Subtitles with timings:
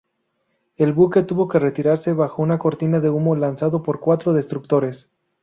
[0.77, 5.09] El buque tuvo que retirarse bajo una cortina de humo lanzada por cuatro destructores.